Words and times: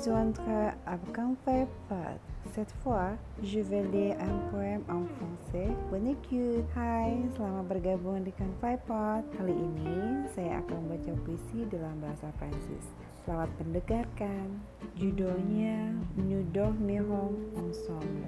rejoindre 0.00 0.72
Campfire 1.12 1.66
Pod. 1.88 2.16
Cette 2.54 2.72
fois, 2.82 3.10
je 3.42 3.60
vais 3.60 3.82
lire 3.82 4.16
un 4.18 4.50
poème 4.50 4.82
en 4.88 5.04
français. 5.04 5.68
Bonne 5.90 6.08
écoute. 6.08 6.64
Hai, 6.74 7.20
selamat 7.36 7.68
bergabung 7.68 8.24
di 8.24 8.32
Campfire 8.32 8.80
Pod. 8.88 9.28
Kali 9.36 9.52
ini 9.52 10.24
saya 10.32 10.64
akan 10.64 10.88
membaca 10.88 11.12
puisi 11.28 11.68
dalam 11.68 12.00
bahasa 12.00 12.32
Prancis. 12.40 12.88
Selamat 13.28 13.52
mendengarkan. 13.60 14.64
Judulnya 14.96 15.92
Nous 16.16 16.48
dormirons 16.48 17.36
ensemble. 17.60 18.24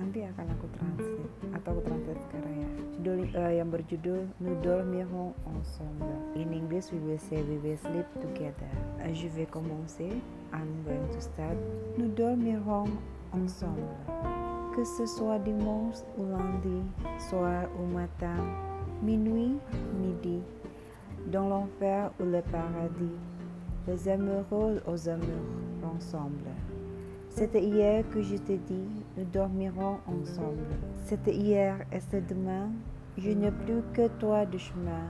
Nanti 0.00 0.24
akan 0.24 0.46
aku 0.56 0.66
translate 0.72 1.32
atau 1.52 1.76
aku 1.76 1.82
translate 1.84 2.22
sekarang 2.24 2.54
ya. 2.56 2.68
Judul 2.96 3.20
uh, 3.36 3.52
yang 3.52 3.68
berjudul 3.68 4.32
Nous 4.40 4.56
dormirons 4.64 5.36
ensemble. 5.44 6.16
In 6.32 6.56
English 6.56 6.88
we 6.88 7.04
will 7.04 7.20
say 7.20 7.44
we 7.44 7.60
will 7.60 7.76
sleep 7.76 8.08
together. 8.16 8.72
Uh, 9.04 9.12
je 9.12 9.28
vais 9.28 9.44
commencer. 9.44 10.08
I'm 10.56 10.72
going 10.88 11.04
to 11.12 11.20
start. 11.20 11.60
Nous 12.00 12.08
dormirons 12.16 12.88
ensemble. 13.36 13.92
Que 14.72 14.88
ce 14.88 15.04
soit 15.04 15.36
dimanche 15.44 16.00
ou 16.16 16.24
lundi, 16.32 16.80
soir 17.28 17.68
ou 17.76 17.84
matin, 17.84 18.40
minuit, 19.04 19.60
midi, 20.00 20.40
dans 21.28 21.48
l'enfer 21.48 22.08
ou 22.20 22.24
le 22.24 22.40
paradis, 22.48 23.18
les 23.86 24.08
amoureux 24.08 24.80
aux 24.86 25.08
amours 25.08 25.52
ensemble. 25.84 26.48
C'était 27.30 27.62
hier 27.62 28.04
que 28.10 28.20
je 28.22 28.36
t'ai 28.36 28.58
dit, 28.58 28.88
nous 29.16 29.24
dormirons 29.24 29.98
ensemble. 30.06 30.66
C'était 31.04 31.34
hier 31.34 31.76
et 31.92 32.00
c'est 32.00 32.26
demain, 32.26 32.70
je 33.16 33.30
n'ai 33.30 33.52
plus 33.52 33.82
que 33.94 34.08
toi 34.18 34.44
de 34.44 34.58
chemin. 34.58 35.06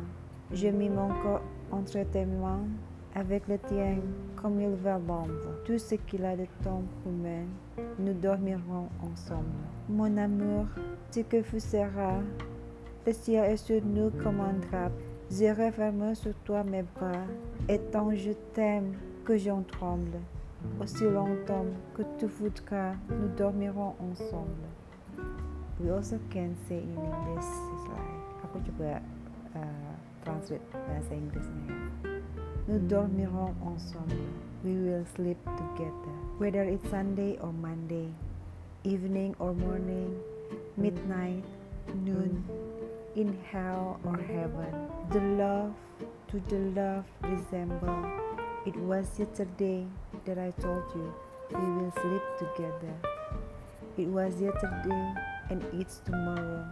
Je 0.52 0.68
mis 0.68 0.90
mon 0.90 1.08
corps 1.22 1.40
entre 1.72 2.02
tes 2.10 2.26
mains, 2.26 2.66
avec 3.14 3.48
le 3.48 3.58
tien, 3.58 3.96
comme 4.36 4.60
il 4.60 4.74
va 4.76 4.98
l'ombre. 4.98 5.62
Tout 5.64 5.78
ce 5.78 5.94
qu'il 5.94 6.24
a 6.24 6.36
de 6.36 6.46
temps 6.62 6.82
humain, 7.06 7.46
nous 7.98 8.12
dormirons 8.12 8.88
ensemble. 9.02 9.46
Mon 9.88 10.16
amour, 10.16 10.66
ce 11.10 11.20
que 11.20 11.42
vous 11.50 11.58
sera, 11.58 12.20
le 13.06 13.12
ciel 13.12 13.50
est 13.50 13.56
sur 13.56 13.82
nous 13.82 14.10
comme 14.22 14.40
un 14.40 14.54
drap. 14.70 14.92
Je 15.30 15.46
referme 15.46 16.14
sur 16.14 16.34
toi 16.44 16.64
mes 16.64 16.82
bras, 16.82 17.24
et 17.68 17.78
tant 17.78 18.14
je 18.14 18.32
t'aime 18.52 18.92
que 19.24 19.38
j'en 19.38 19.62
tremble. 19.62 20.18
Aussi 20.80 21.04
longtemps 21.04 21.66
que 21.94 22.02
tu 22.18 22.26
voudras, 22.26 22.94
nous 23.08 23.28
dormirons 23.36 23.94
ensemble. 24.00 24.68
We 25.80 25.90
also 25.90 26.18
can 26.30 26.54
say 26.68 26.78
in 26.78 26.96
English 26.96 27.48
is 27.48 27.84
like 27.88 28.20
aku 28.44 28.60
coba 28.68 29.00
uh, 29.56 29.92
translate 30.24 30.64
bahasa 30.72 31.16
Inggrisnya. 31.16 31.72
Nous 32.68 32.80
dormirons 32.84 33.56
ensemble. 33.64 34.28
We 34.60 34.76
will 34.76 35.08
sleep 35.16 35.40
together. 35.56 36.12
Whether 36.36 36.68
it's 36.68 36.84
Sunday 36.92 37.40
or 37.40 37.52
Monday, 37.52 38.12
evening 38.84 39.32
or 39.40 39.56
morning, 39.56 40.20
midnight, 40.76 41.44
noon, 42.04 42.44
in 43.16 43.32
hell 43.48 43.96
or 44.04 44.20
heaven, 44.20 44.72
the 45.08 45.20
love 45.40 45.72
to 46.28 46.36
the 46.52 46.60
love 46.76 47.04
resemble. 47.24 48.04
It 48.66 48.76
was 48.76 49.06
yesterday 49.18 49.86
that 50.26 50.38
I 50.38 50.50
told 50.60 50.84
you 50.94 51.14
we 51.50 51.66
will 51.80 51.92
sleep 52.02 52.22
together. 52.38 52.94
It 53.96 54.06
was 54.06 54.38
yesterday 54.38 55.14
and 55.48 55.64
it's 55.72 56.00
tomorrow. 56.00 56.66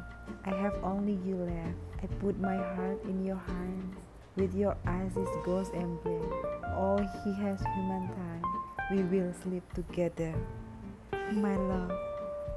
I 0.44 0.50
have 0.50 0.77
only 0.84 1.19
you 1.25 1.36
left. 1.36 1.78
I 2.03 2.06
put 2.20 2.39
my 2.39 2.56
heart 2.56 3.03
in 3.05 3.25
your 3.25 3.41
hands. 3.47 3.97
With 4.36 4.55
your 4.55 4.77
eyes 4.86 5.16
is 5.16 5.28
ghost 5.47 5.72
emblem. 5.75 6.31
Oh, 6.77 6.98
he 7.25 7.33
has 7.42 7.59
human 7.75 8.09
time. 8.09 8.42
We 8.91 9.03
will 9.05 9.33
sleep 9.42 9.64
together. 9.72 10.34
My 11.33 11.56
love, 11.56 11.93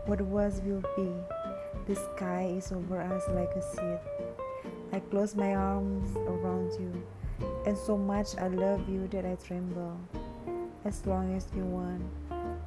what 0.07 0.19
was 0.19 0.59
will 0.65 0.83
be. 0.97 1.09
The 1.87 1.95
sky 1.95 2.53
is 2.57 2.73
over 2.73 3.01
us 3.01 3.23
like 3.29 3.51
a 3.55 3.63
sheet. 3.75 3.99
I 4.91 4.99
close 4.99 5.35
my 5.35 5.55
arms 5.55 6.17
around. 6.17 6.60
And 7.71 7.79
so 7.79 7.95
much 7.95 8.35
I 8.35 8.51
love 8.51 8.83
you 8.91 9.07
that 9.15 9.23
I 9.23 9.39
tremble. 9.47 9.95
As 10.83 11.07
long 11.07 11.31
as 11.31 11.47
you 11.55 11.63
want, 11.63 12.03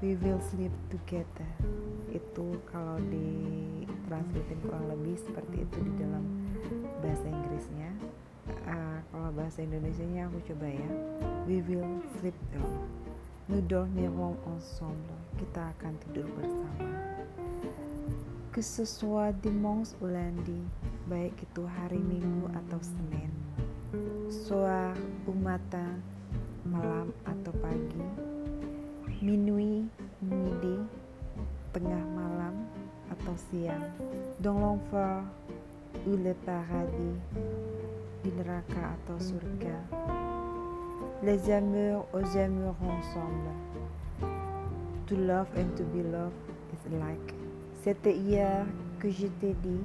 we 0.00 0.16
will 0.16 0.40
sleep 0.40 0.72
together. 0.88 1.44
Itu 2.08 2.56
kalau 2.72 2.96
di 3.12 3.84
translatein 4.08 4.64
kurang 4.64 4.88
lebih 4.88 5.20
seperti 5.20 5.60
itu 5.60 5.76
di 5.84 5.92
dalam 6.00 6.24
bahasa 7.04 7.28
Inggrisnya. 7.28 7.92
Uh, 8.64 9.04
kalau 9.12 9.28
bahasa 9.36 9.60
Indonesia-nya 9.60 10.24
aku 10.24 10.40
coba 10.48 10.72
ya. 10.72 10.88
We 11.44 11.60
will 11.68 12.00
sleep 12.16 12.36
together. 12.48 12.88
Nous 13.52 13.60
dormirons 13.68 14.40
ensemble. 14.48 15.20
Kita 15.36 15.68
akan 15.76 16.00
tidur 16.08 16.24
bersama. 16.32 16.96
Soit 18.56 19.36
dimanche 19.44 19.92
ou 20.00 20.08
lundi, 20.08 20.64
baik 21.12 21.36
itu 21.44 21.68
hari 21.68 22.00
Minggu 22.00 22.48
atau 22.56 22.80
Senin 22.80 23.03
soir 24.44 24.92
ou 25.24 25.32
matin, 25.32 26.04
malam 26.68 27.08
atau 27.24 27.48
pagi, 27.64 28.04
minuit, 29.24 29.88
midi, 30.20 30.84
tengah 31.72 32.04
malam 32.12 32.68
atau 33.08 33.32
siang, 33.48 33.88
dans 34.44 34.60
l'enfer 34.60 35.24
ou 36.04 36.20
le 36.20 36.36
paradis, 36.44 37.16
di 38.20 38.28
neraka 38.36 38.92
atau 39.00 39.16
surga. 39.16 39.80
Les 41.24 41.48
amours 41.48 42.04
aux 42.12 42.28
amours 42.36 42.76
ensemble. 42.84 43.52
To 45.08 45.16
love 45.16 45.48
and 45.56 45.72
to 45.80 45.88
be 45.88 46.04
loved 46.04 46.36
is 46.76 46.84
like. 47.00 47.32
C'était 47.80 48.12
hier 48.12 48.68
que 49.00 49.08
je 49.08 49.32
dit, 49.40 49.84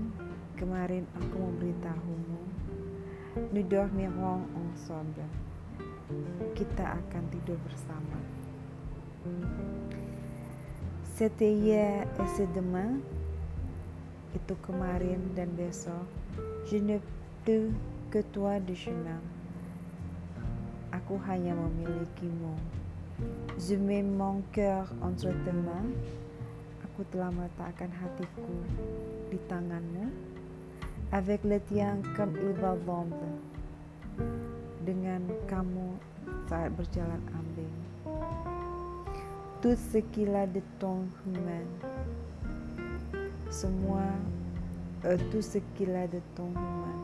kemarin 0.59 1.07
aku 1.15 1.47
memberitahumu 1.47 2.08
Nous 3.49 3.65
dormirons 3.65 4.45
ensemble. 4.53 5.25
Kita 6.53 7.01
akan 7.01 7.23
tidur 7.33 7.57
bersama. 7.65 8.21
C'était 11.17 11.57
hier 11.57 12.05
et 12.05 12.27
c'est 12.37 12.45
demain. 12.53 13.01
Itu 14.37 14.53
kemarin 14.61 15.33
dan 15.33 15.49
besok. 15.57 16.05
Je 16.69 16.77
ne 16.77 17.01
plus 17.41 17.73
que 18.13 18.21
toi 18.21 18.61
de 18.61 18.77
chemin. 18.77 19.17
Aku 20.93 21.17
hanya 21.25 21.57
memilikimu. 21.57 22.53
Je 23.57 23.73
mets 23.73 24.05
mon 24.05 24.45
cœur 24.53 24.93
entre 25.01 25.33
tes 25.41 25.57
mains. 25.57 25.89
Aku 26.85 27.01
telah 27.09 27.33
meletakkan 27.33 27.89
hatiku 27.97 28.61
di 29.33 29.41
tanganmu 29.49 30.37
avec 31.11 31.43
le 31.43 31.59
tien 31.59 31.97
comme 32.15 32.33
il 32.37 32.53
va 32.61 32.75
l'ombre 32.85 33.25
dengan 34.85 35.21
kamu 35.47 35.97
saat 36.49 36.69
berjalan 36.73 37.21
ambing 37.33 37.79
tout 39.61 39.75
ce 39.75 39.97
qu'il 39.97 40.33
a 40.35 40.47
de 40.47 40.61
ton 40.79 41.03
humain. 41.27 41.67
Semua 43.49 44.03
uh, 45.03 45.17
tout 45.31 45.41
ce 45.41 45.59
qu'il 45.75 45.91
a 45.91 46.07
de 46.07 46.21
ton 46.35 46.47
humain. 46.51 46.99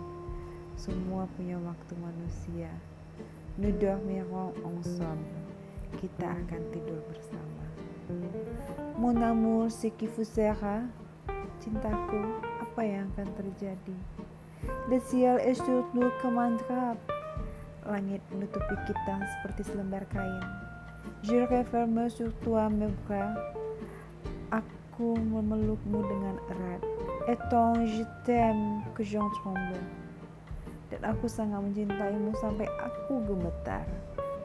Semua 0.78 1.28
punya 1.36 1.58
waktu 1.60 1.96
manusia. 2.00 2.70
Nous 3.58 3.72
dormirons 3.72 4.54
ensemble. 4.64 5.36
Kita 6.00 6.28
akan 6.28 6.62
tidur 6.72 7.00
bersama. 7.12 7.64
Mon 9.00 9.20
amour 9.20 9.72
ce 9.72 9.88
qui 9.88 10.08
vous 10.08 10.28
sera 10.28 10.84
cintaku 11.60 12.55
apa 12.76 12.84
yang 12.84 13.08
akan 13.16 13.32
terjadi? 13.40 13.98
The 14.92 15.00
sur 15.56 15.88
nous 15.96 16.12
comme 16.20 16.36
un 16.36 16.60
drap 16.60 17.00
Langit 17.88 18.20
menutupi 18.36 18.76
kita 18.84 19.16
seperti 19.16 19.72
selembar 19.72 20.04
kain. 20.12 20.44
Je 21.24 21.48
referme 21.48 22.12
sur 22.12 22.36
toi 22.44 22.68
mes 22.68 22.92
Aku 24.52 25.16
memelukmu 25.16 26.04
dengan 26.04 26.36
erat. 26.52 26.84
Et 27.32 27.40
ton 27.48 27.80
je 27.88 28.04
t'aime 28.28 28.84
que 28.92 29.08
j'en 29.08 29.32
tremble. 29.40 29.80
Dan 30.92 31.16
aku 31.16 31.32
sangat 31.32 31.64
mencintaimu 31.64 32.36
sampai 32.44 32.68
aku 32.84 33.24
gemetar. 33.24 33.88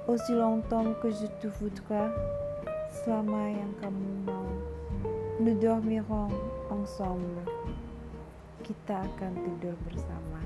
Aussi 0.06 0.38
longtemps 0.38 0.86
que 1.02 1.10
je 1.10 1.26
te 1.42 1.50
Selama 2.94 3.42
yang 3.50 3.74
kamu 3.82 4.22
mau. 4.22 4.46
Nous 5.42 5.58
dormirons 5.58 6.30
ensemble 6.70 7.42
kita 8.64 9.02
akan 9.04 9.32
tidur 9.36 9.74
bersama. 9.88 10.40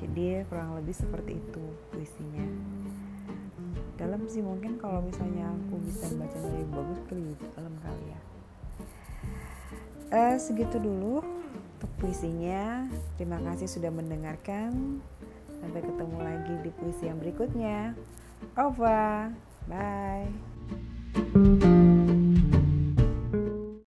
Jadi 0.00 0.44
kurang 0.46 0.76
lebih 0.76 0.92
seperti 0.92 1.40
itu 1.40 1.64
puisinya. 1.90 2.44
Dalam 3.94 4.26
sih 4.28 4.42
mungkin 4.42 4.76
kalau 4.76 5.00
misalnya 5.00 5.48
aku 5.48 5.80
bisa 5.86 6.10
baca 6.18 6.38
lebih 6.44 6.66
bagus 6.74 7.00
lebih 7.08 7.36
dalam 7.56 7.74
kali 7.80 8.04
ya. 8.10 8.20
Eh, 10.14 10.36
segitu 10.38 10.76
dulu 10.78 11.24
untuk 11.74 11.90
puisinya. 11.98 12.86
Terima 13.16 13.40
kasih 13.42 13.66
sudah 13.66 13.90
mendengarkan. 13.90 15.00
Sampai 15.58 15.80
ketemu 15.80 16.18
lagi 16.20 16.54
di 16.60 16.70
puisi 16.76 17.08
yang 17.08 17.18
berikutnya. 17.18 17.96
Over. 18.60 19.32
Bye. 19.64 20.28